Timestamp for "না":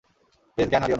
0.87-0.89